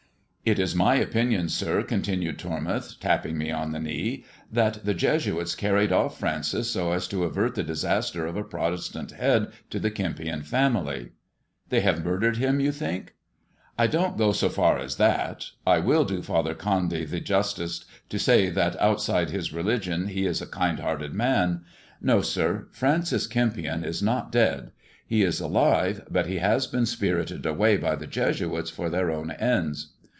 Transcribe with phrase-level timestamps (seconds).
[0.43, 5.53] It is my opinion, sir,*' continued Tormouth, tapping me on the knee, "that the Jesuits
[5.53, 9.91] carried off Francis so as to avert the disaster of a Protestant head to the
[9.91, 11.11] Kempion family.""
[11.69, 13.13] They have murdered him, you think
[13.77, 15.45] ]""I don't go so far as that.
[15.65, 20.41] I will do Father Condy the justice to say that outside his religion he is
[20.41, 21.61] a kind hearted man.
[22.01, 24.71] No, sir, Francis Kempion is not dead!
[25.05, 29.29] He is alive, but he has been spirited away by the Jesuits for their own
[29.29, 29.91] ends."